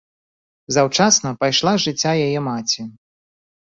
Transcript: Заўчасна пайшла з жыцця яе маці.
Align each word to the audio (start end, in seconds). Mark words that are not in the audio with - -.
Заўчасна 0.77 1.29
пайшла 1.41 1.71
з 1.77 1.85
жыцця 1.85 2.11
яе 2.25 2.39
маці. 2.47 2.81